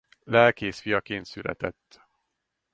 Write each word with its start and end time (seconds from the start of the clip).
Lelkész 0.23 0.79
fiaként 0.79 1.25
született. 1.25 2.01